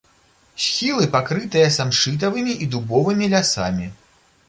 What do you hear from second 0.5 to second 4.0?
Схілы пакрытыя самшытавымі і дубовымі лясамі.